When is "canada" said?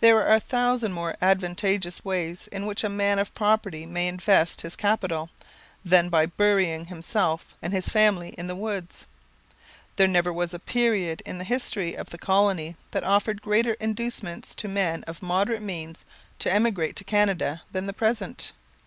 17.04-17.60